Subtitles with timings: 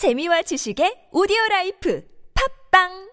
[0.00, 2.00] 재미와 지식의 오디오 라이프.
[2.32, 3.09] 팝빵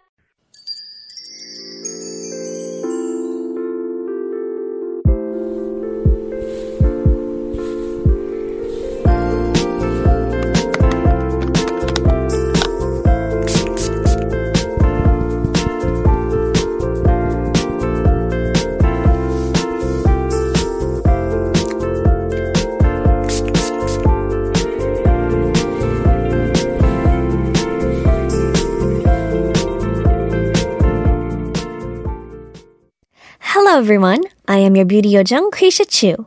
[33.77, 34.23] Hello, everyone.
[34.48, 36.26] I am your beauty yojung, Krisha Chu.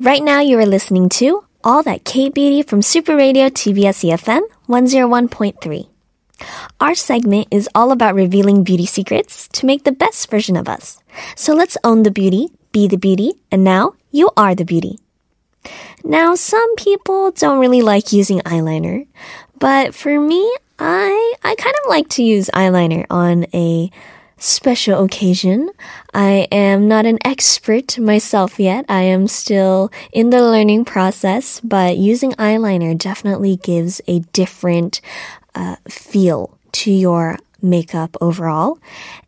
[0.00, 4.40] Right now, you are listening to All That K Beauty from Super Radio TBS EFM
[4.66, 5.88] 101.3.
[6.80, 10.98] Our segment is all about revealing beauty secrets to make the best version of us.
[11.36, 14.98] So let's own the beauty, be the beauty, and now you are the beauty.
[16.02, 19.06] Now, some people don't really like using eyeliner,
[19.60, 23.88] but for me, I I kind of like to use eyeliner on a
[24.38, 25.70] special occasion.
[26.14, 28.84] I am not an expert myself yet.
[28.88, 35.00] I am still in the learning process, but using eyeliner definitely gives a different
[35.54, 38.78] uh, feel to your makeup overall.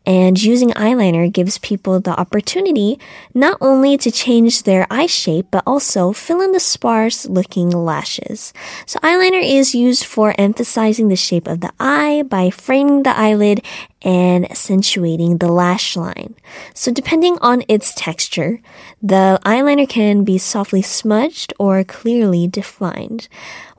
[0.05, 2.99] And using eyeliner gives people the opportunity
[3.33, 8.53] not only to change their eye shape, but also fill in the sparse looking lashes.
[8.85, 13.61] So eyeliner is used for emphasizing the shape of the eye by framing the eyelid
[14.01, 16.35] and accentuating the lash line.
[16.73, 18.59] So depending on its texture,
[19.01, 23.27] the eyeliner can be softly smudged or clearly defined.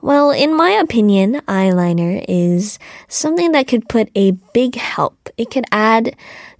[0.01, 5.29] Well, in my opinion, eyeliner is something that could put a big help.
[5.37, 6.15] It could add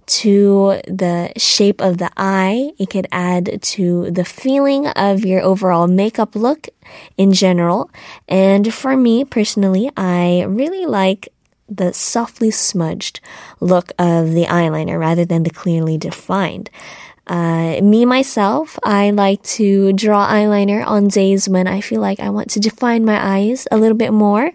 [0.06, 2.72] to the shape of the eye.
[2.78, 6.68] It could add to the feeling of your overall makeup look
[7.16, 7.90] in general.
[8.28, 11.28] And for me personally, I really like
[11.68, 13.20] the softly smudged
[13.60, 16.70] look of the eyeliner rather than the clearly defined.
[17.26, 22.28] Uh, me myself, I like to draw eyeliner on days when I feel like I
[22.28, 24.50] want to define my eyes a little bit more.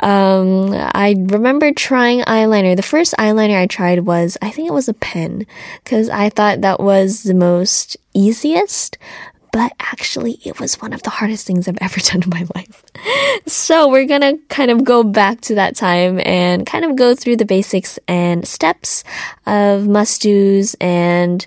[0.00, 2.74] Um, I remember trying eyeliner.
[2.74, 5.46] The first eyeliner I tried was, I think it was a pen,
[5.84, 8.98] because I thought that was the most easiest.
[9.52, 12.84] But actually, it was one of the hardest things I've ever done in my life.
[13.46, 17.36] So we're gonna kind of go back to that time and kind of go through
[17.36, 19.04] the basics and steps
[19.46, 21.46] of must do's and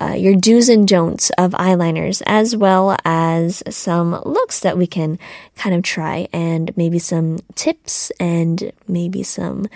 [0.00, 5.18] uh, your do's and don'ts of eyeliners, as well as some looks that we can
[5.56, 9.66] kind of try, and maybe some tips, and maybe some,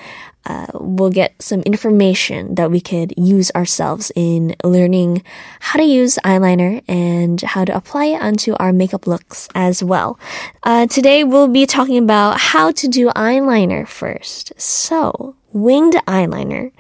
[0.47, 5.23] uh, we'll get some information that we could use ourselves in learning
[5.61, 10.19] how to use eyeliner and how to apply it onto our makeup looks as well.
[10.63, 14.53] Uh, today we'll be talking about how to do eyeliner first.
[14.61, 16.73] So, winged eyeliner.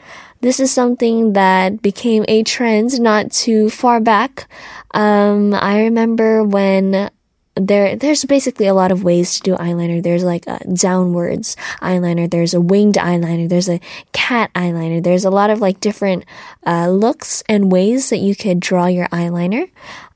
[0.42, 4.50] This is something that became a trend not too far back.
[4.90, 7.10] Um, I remember when
[7.54, 10.02] there there's basically a lot of ways to do eyeliner.
[10.02, 12.28] There's like a downwards eyeliner.
[12.28, 13.48] There's a winged eyeliner.
[13.48, 13.80] There's a
[14.12, 15.00] cat eyeliner.
[15.00, 16.24] There's a lot of like different
[16.66, 19.70] uh, looks and ways that you could draw your eyeliner.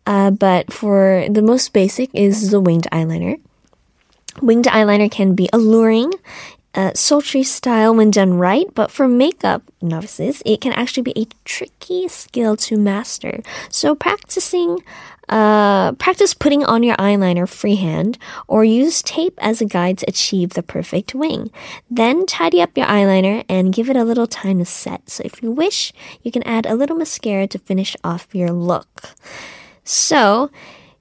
[0.07, 3.39] Uh, but for the most basic is the winged eyeliner.
[4.43, 6.13] Winged eyeliner can be alluring
[6.77, 11.27] uh, sultry style when done right, but for makeup novices, it can actually be a
[11.45, 13.43] tricky skill to master.
[13.71, 14.79] So practicing
[15.29, 18.17] uh, practice putting on your eyeliner freehand
[18.47, 21.51] or use tape as a guide to achieve the perfect wing.
[21.91, 25.11] Then tidy up your eyeliner and give it a little time to set.
[25.11, 25.93] So if you wish,
[26.23, 29.15] you can add a little mascara to finish off your look.
[29.83, 30.51] So,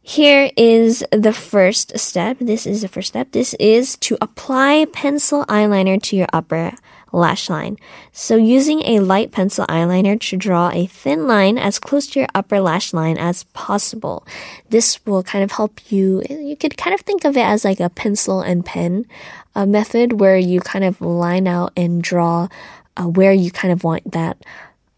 [0.07, 2.38] here is the first step.
[2.39, 3.31] This is the first step.
[3.31, 6.73] This is to apply pencil eyeliner to your upper
[7.11, 7.77] lash line.
[8.11, 12.29] So using a light pencil eyeliner to draw a thin line as close to your
[12.35, 14.27] upper lash line as possible.
[14.69, 17.79] This will kind of help you, you could kind of think of it as like
[17.79, 19.07] a pencil and pen
[19.55, 22.47] uh, method where you kind of line out and draw
[22.96, 24.37] uh, where you kind of want that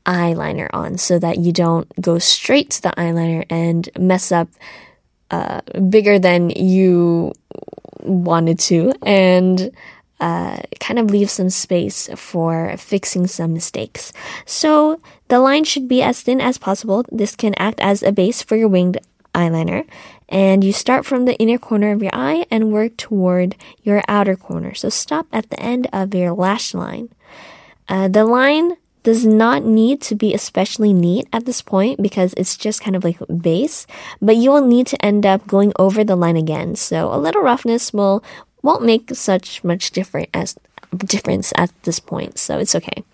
[0.05, 4.49] eyeliner on so that you don't go straight to the eyeliner and mess up
[5.31, 7.33] uh, bigger than you
[8.01, 9.71] wanted to and
[10.19, 14.11] uh, kind of leave some space for fixing some mistakes.
[14.45, 17.05] So the line should be as thin as possible.
[17.11, 18.97] This can act as a base for your winged
[19.35, 19.85] eyeliner.
[20.29, 24.35] And you start from the inner corner of your eye and work toward your outer
[24.35, 24.73] corner.
[24.73, 27.09] So stop at the end of your lash line.
[27.87, 28.75] Uh, the line
[29.07, 33.05] does not need to be especially neat at this point because it's just kind of
[33.05, 33.87] like base,
[34.21, 36.75] but you will need to end up going over the line again.
[36.75, 38.21] So a little roughness will
[38.63, 40.57] won't make such much different as
[40.97, 43.05] difference at this point, so it's okay.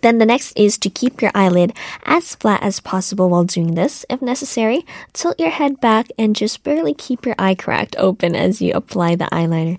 [0.00, 1.72] Then the next is to keep your eyelid
[2.02, 4.04] as flat as possible while doing this.
[4.10, 8.60] If necessary, tilt your head back and just barely keep your eye cracked open as
[8.60, 9.78] you apply the eyeliner.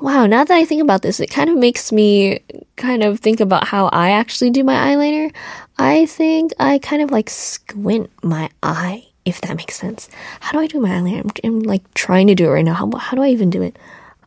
[0.00, 2.40] Wow, now that I think about this, it kind of makes me
[2.76, 5.32] kind of think about how I actually do my eyeliner.
[5.78, 10.08] I think I kind of like squint my eye, if that makes sense.
[10.40, 11.20] How do I do my eyeliner?
[11.20, 12.74] I'm, I'm like trying to do it right now.
[12.74, 13.78] How, how do I even do it?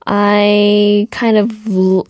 [0.05, 1.51] I kind of,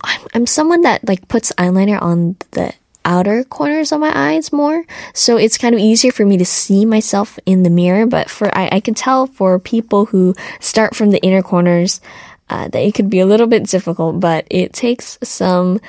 [0.03, 2.73] I'm, I'm someone that like puts eyeliner on the
[3.05, 4.85] outer corners of my eyes more.
[5.13, 8.05] So it's kind of easier for me to see myself in the mirror.
[8.05, 12.01] But for, I, I can tell for people who start from the inner corners,
[12.49, 15.79] uh, that it could be a little bit difficult, but it takes some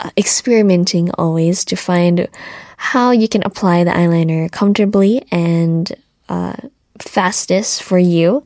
[0.00, 2.28] uh, experimenting always to find
[2.76, 5.94] how you can apply the eyeliner comfortably and
[6.28, 6.56] uh,
[6.98, 8.44] fastest for you.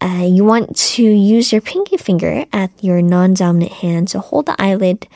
[0.00, 4.54] Uh, you want to use your pinky finger at your non-dominant hand to hold the
[4.62, 5.08] eyelid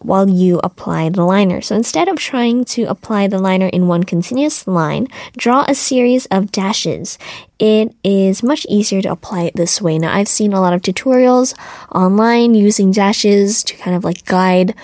[0.00, 1.60] while you apply the liner.
[1.60, 6.26] So instead of trying to apply the liner in one continuous line, draw a series
[6.26, 7.18] of dashes.
[7.58, 9.98] It is much easier to apply it this way.
[9.98, 11.54] Now, I've seen a lot of tutorials
[11.92, 14.74] online using dashes to kind of like guide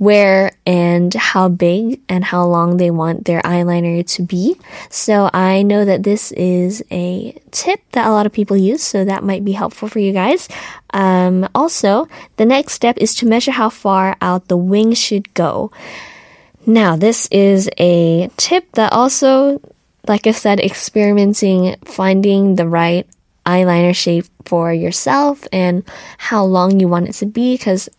[0.00, 4.56] where and how big and how long they want their eyeliner to be.
[4.88, 9.04] So I know that this is a tip that a lot of people use, so
[9.04, 10.48] that might be helpful for you guys.
[10.94, 12.08] Um, also,
[12.38, 15.70] the next step is to measure how far out the wing should go.
[16.64, 19.60] Now, this is a tip that also,
[20.08, 23.06] like I said, experimenting, finding the right
[23.44, 25.84] eyeliner shape for yourself and
[26.16, 27.90] how long you want it to be because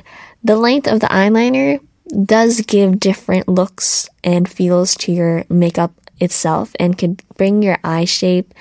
[0.44, 1.80] the length of the eyeliner
[2.12, 8.06] does give different looks and feels to your makeup itself and could bring your eye
[8.06, 8.54] shape.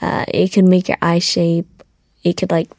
[0.00, 1.66] Uh, it could make your eye shape,
[2.22, 2.70] it could like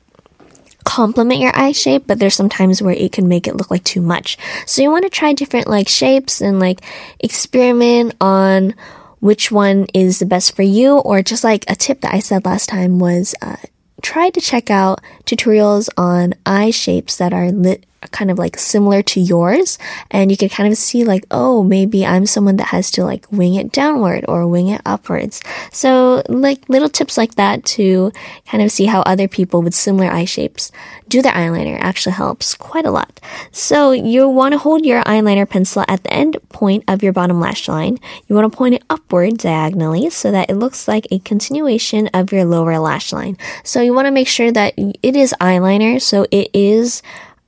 [0.83, 4.01] complement your eye shape, but there's sometimes where it can make it look like too
[4.01, 4.37] much.
[4.65, 6.81] So you want to try different like shapes and like
[7.19, 8.73] experiment on
[9.19, 12.45] which one is the best for you or just like a tip that I said
[12.45, 13.57] last time was uh,
[14.01, 19.01] try to check out tutorials on eye shapes that are lit kind of like similar
[19.03, 19.77] to yours
[20.09, 23.31] and you can kind of see like oh maybe i'm someone that has to like
[23.31, 25.41] wing it downward or wing it upwards.
[25.71, 28.11] So like little tips like that to
[28.47, 30.71] kind of see how other people with similar eye shapes
[31.07, 33.19] do their eyeliner actually helps quite a lot.
[33.51, 37.39] So you want to hold your eyeliner pencil at the end point of your bottom
[37.39, 37.97] lash line.
[38.27, 42.31] You want to point it upward diagonally so that it looks like a continuation of
[42.31, 43.37] your lower lash line.
[43.63, 47.01] So you want to make sure that it is eyeliner so it is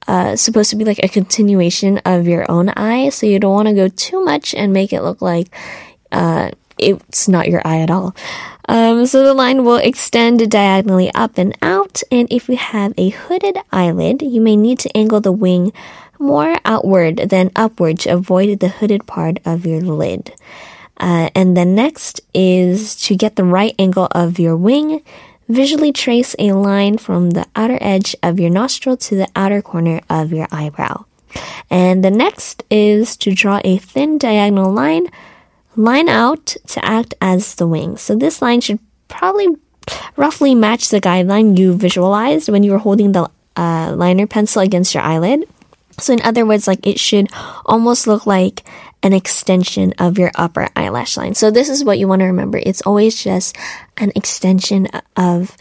[0.07, 3.67] uh, supposed to be like a continuation of your own eye, so you don't want
[3.67, 5.53] to go too much and make it look like
[6.11, 8.15] uh, it's not your eye at all.
[8.67, 13.09] Um, so the line will extend diagonally up and out, and if you have a
[13.09, 15.71] hooded eyelid, you may need to angle the wing
[16.19, 20.33] more outward than upward to avoid the hooded part of your lid.
[20.97, 25.03] Uh, and then next is to get the right angle of your wing
[25.53, 30.01] Visually trace a line from the outer edge of your nostril to the outer corner
[30.09, 31.05] of your eyebrow.
[31.69, 35.05] And the next is to draw a thin diagonal line,
[35.75, 37.97] line out to act as the wing.
[37.97, 38.79] So this line should
[39.09, 39.47] probably
[40.15, 44.95] roughly match the guideline you visualized when you were holding the uh, liner pencil against
[44.95, 45.47] your eyelid.
[45.99, 47.29] So in other words, like it should
[47.63, 48.63] almost look like
[49.03, 51.35] an extension of your upper eyelash line.
[51.35, 52.57] So this is what you want to remember.
[52.57, 53.55] It's always just
[53.97, 55.55] an extension of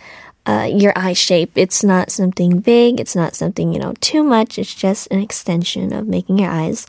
[0.47, 1.53] uh, your eye shape.
[1.57, 3.01] It's not something big.
[3.01, 4.59] It's not something, you know, too much.
[4.59, 6.87] It's just an extension of making your eyes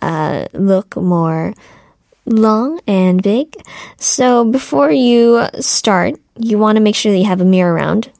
[0.00, 1.54] uh, look more
[2.26, 3.54] long and big.
[3.98, 8.10] So before you start, you want to make sure that you have a mirror around.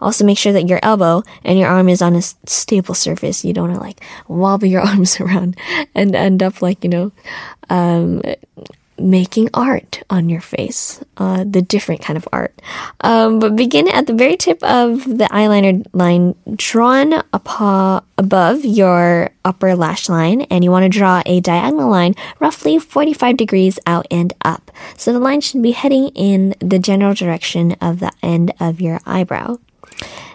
[0.00, 3.44] Also, make sure that your elbow and your arm is on a stable surface.
[3.44, 5.56] You don't want to like wobble your arms around
[5.94, 7.12] and end up like, you know,
[7.70, 8.22] um,
[8.98, 12.60] making art on your face, uh, the different kind of art.
[13.00, 19.74] Um, but begin at the very tip of the eyeliner line drawn above your upper
[19.74, 24.32] lash line, and you want to draw a diagonal line roughly 45 degrees out and
[24.44, 24.70] up.
[24.96, 29.00] So the line should be heading in the general direction of the end of your
[29.06, 29.58] eyebrow.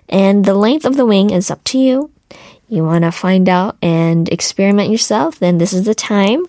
[0.09, 2.11] And the length of the wing is up to you.
[2.69, 6.45] You want to find out and experiment yourself, then this is the time.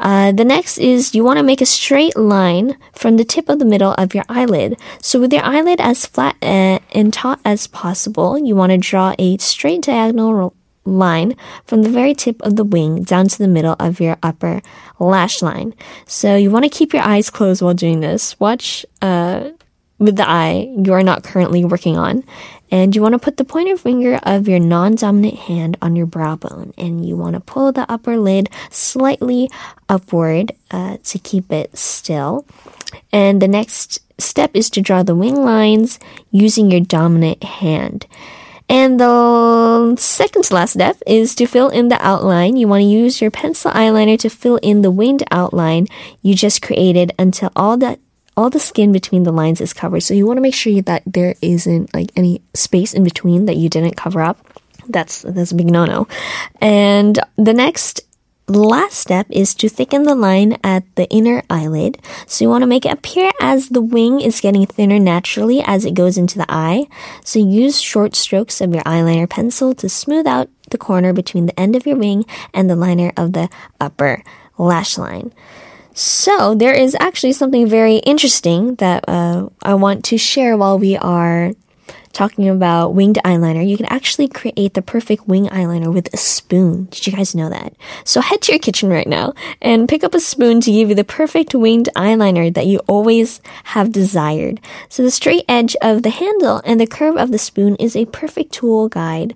[0.00, 3.58] Uh, the next is you want to make a straight line from the tip of
[3.58, 4.76] the middle of your eyelid.
[5.00, 9.14] So with your eyelid as flat uh, and taut as possible, you want to draw
[9.18, 10.54] a straight diagonal
[10.86, 14.62] line from the very tip of the wing down to the middle of your upper
[14.98, 15.74] lash line.
[16.06, 18.38] So you want to keep your eyes closed while doing this.
[18.40, 19.50] Watch uh,
[20.00, 22.24] with the eye you are not currently working on.
[22.72, 26.06] And you want to put the pointer finger of your non dominant hand on your
[26.06, 26.72] brow bone.
[26.78, 29.50] And you want to pull the upper lid slightly
[29.88, 32.46] upward uh, to keep it still.
[33.12, 35.98] And the next step is to draw the wing lines
[36.30, 38.06] using your dominant hand.
[38.68, 42.56] And the second to last step is to fill in the outline.
[42.56, 45.88] You want to use your pencil eyeliner to fill in the winged outline
[46.22, 47.98] you just created until all the
[48.40, 50.00] all the skin between the lines is covered.
[50.00, 53.56] So you want to make sure that there isn't like any space in between that
[53.56, 54.38] you didn't cover up.
[54.88, 56.08] That's that's a big no-no.
[56.58, 58.00] And the next
[58.48, 61.98] last step is to thicken the line at the inner eyelid.
[62.26, 65.84] So you want to make it appear as the wing is getting thinner naturally as
[65.84, 66.88] it goes into the eye.
[67.22, 71.60] So use short strokes of your eyeliner pencil to smooth out the corner between the
[71.60, 74.24] end of your wing and the liner of the upper
[74.56, 75.30] lash line.
[75.92, 80.96] So there is actually something very interesting that uh, I want to share while we
[80.96, 81.52] are
[82.12, 86.86] talking about winged eyeliner, you can actually create the perfect wing eyeliner with a spoon.
[86.90, 87.74] Did you guys know that?
[88.04, 90.94] So head to your kitchen right now and pick up a spoon to give you
[90.94, 94.60] the perfect winged eyeliner that you always have desired.
[94.88, 98.06] So the straight edge of the handle and the curve of the spoon is a
[98.06, 99.34] perfect tool guide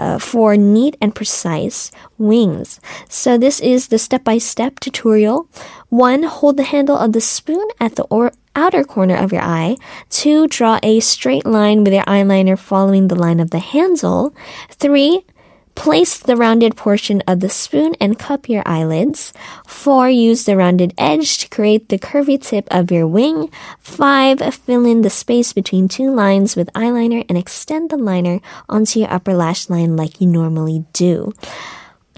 [0.00, 2.80] uh, for neat and precise wings.
[3.08, 5.46] So this is the step-by-step tutorial.
[5.90, 9.76] One, hold the handle of the spoon at the or- outer corner of your eye.
[10.08, 14.32] Two, draw a straight line with your eyeliner following the line of the handle.
[14.70, 15.26] Three,
[15.74, 19.32] Place the rounded portion of the spoon and cup your eyelids.
[19.66, 20.10] 4.
[20.10, 23.50] Use the rounded edge to create the curvy tip of your wing.
[23.78, 24.54] 5.
[24.54, 29.10] Fill in the space between two lines with eyeliner and extend the liner onto your
[29.10, 31.32] upper lash line like you normally do.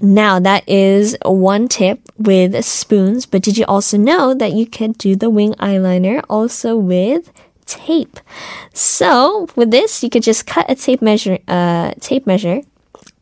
[0.01, 4.97] Now that is one tip with spoons, but did you also know that you could
[4.97, 7.31] do the wing eyeliner also with
[7.65, 8.19] tape?
[8.73, 12.63] So with this, you could just cut a tape measure, uh, tape measure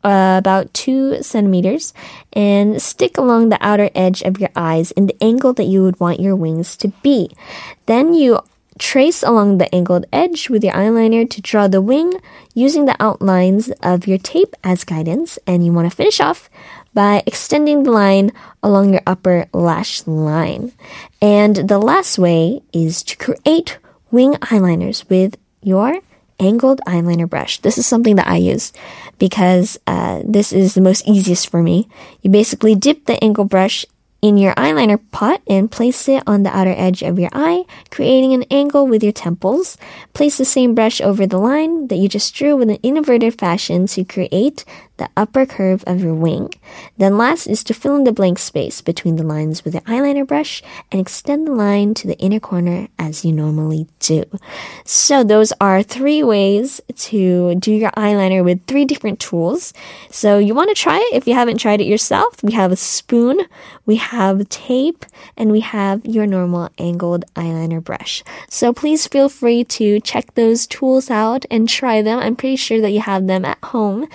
[0.04, 1.94] uh, about two centimeters
[2.32, 5.98] and stick along the outer edge of your eyes in the angle that you would
[6.00, 7.30] want your wings to be.
[7.86, 8.40] Then you
[8.78, 12.14] trace along the angled edge with your eyeliner to draw the wing
[12.54, 15.38] using the outlines of your tape as guidance.
[15.46, 16.50] And you want to finish off
[16.94, 18.32] by extending the line
[18.62, 20.72] along your upper lash line.
[21.20, 23.78] And the last way is to create
[24.10, 26.00] wing eyeliners with your
[26.38, 27.58] angled eyeliner brush.
[27.58, 28.72] This is something that I use
[29.18, 31.88] because uh, this is the most easiest for me.
[32.22, 33.84] You basically dip the angle brush
[34.22, 38.32] in your eyeliner pot and place it on the outer edge of your eye, creating
[38.32, 39.76] an angle with your temples.
[40.14, 43.88] Place the same brush over the line that you just drew with an inverted fashion
[43.88, 44.64] to create
[44.96, 46.52] the upper curve of your wing.
[46.96, 50.26] Then last is to fill in the blank space between the lines with your eyeliner
[50.26, 54.24] brush and extend the line to the inner corner as you normally do.
[54.84, 59.72] So those are three ways to do your eyeliner with three different tools.
[60.10, 62.42] So you want to try it if you haven't tried it yourself.
[62.42, 63.40] We have a spoon,
[63.86, 65.04] we have tape,
[65.36, 68.22] and we have your normal angled eyeliner brush.
[68.48, 72.18] So please feel free to check those tools out and try them.
[72.18, 74.08] I'm pretty sure that you have them at home.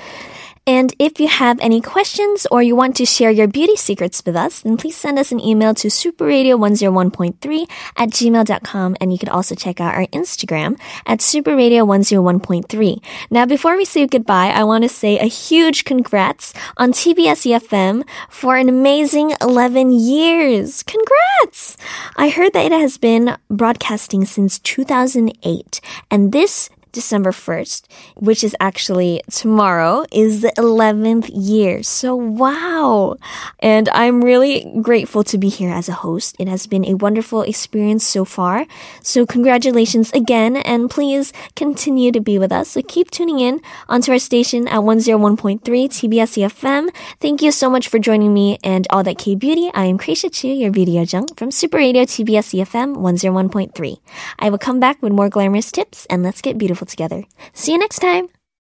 [0.68, 4.36] And if you have any questions or you want to share your beauty secrets with
[4.36, 8.98] us, then please send us an email to superradio101.3 at gmail.com.
[9.00, 13.04] And you can also check out our Instagram at superradio101.3.
[13.32, 18.04] Now, before we say goodbye, I want to say a huge congrats on TBS EFM
[18.30, 20.84] for an amazing 11 years.
[20.84, 21.78] Congrats!
[22.18, 25.80] I heard that it has been broadcasting since 2008.
[26.12, 27.86] And this December 1st,
[28.18, 31.84] which is actually tomorrow, is the 11th year.
[31.84, 33.18] So wow.
[33.60, 36.36] And I'm really grateful to be here as a host.
[36.42, 38.66] It has been a wonderful experience so far.
[39.04, 42.74] So congratulations again and please continue to be with us.
[42.74, 46.90] So keep tuning in onto our station at 101.3 TBS EFM.
[47.22, 49.70] Thank you so much for joining me and all that K beauty.
[49.76, 54.00] I am Kreisha Chu, your beauty yojung from Super Radio TBS EFM 101.3.
[54.40, 57.24] I will come back with more glamorous tips and let's get beautiful together.
[57.54, 58.30] See you next time.